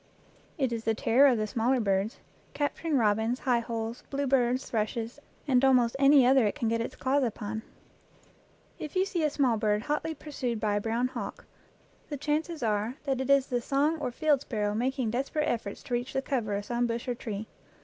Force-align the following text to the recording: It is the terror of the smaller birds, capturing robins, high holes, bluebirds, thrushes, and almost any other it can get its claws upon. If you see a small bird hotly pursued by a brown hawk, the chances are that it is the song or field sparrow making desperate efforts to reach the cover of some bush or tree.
It 0.57 0.73
is 0.73 0.83
the 0.83 0.95
terror 0.95 1.27
of 1.27 1.37
the 1.37 1.45
smaller 1.45 1.79
birds, 1.79 2.17
capturing 2.55 2.97
robins, 2.97 3.41
high 3.41 3.59
holes, 3.59 4.01
bluebirds, 4.09 4.65
thrushes, 4.67 5.19
and 5.47 5.63
almost 5.63 5.95
any 5.99 6.25
other 6.25 6.47
it 6.47 6.55
can 6.55 6.67
get 6.69 6.81
its 6.81 6.95
claws 6.95 7.21
upon. 7.23 7.61
If 8.79 8.95
you 8.95 9.05
see 9.05 9.21
a 9.23 9.29
small 9.29 9.57
bird 9.57 9.83
hotly 9.83 10.15
pursued 10.15 10.59
by 10.59 10.73
a 10.77 10.81
brown 10.81 11.09
hawk, 11.09 11.45
the 12.09 12.17
chances 12.17 12.63
are 12.63 12.95
that 13.03 13.21
it 13.21 13.29
is 13.29 13.45
the 13.45 13.61
song 13.61 13.99
or 13.99 14.09
field 14.11 14.41
sparrow 14.41 14.73
making 14.73 15.11
desperate 15.11 15.45
efforts 15.45 15.83
to 15.83 15.93
reach 15.93 16.13
the 16.13 16.23
cover 16.23 16.55
of 16.55 16.65
some 16.65 16.87
bush 16.87 17.07
or 17.07 17.13
tree. 17.13 17.45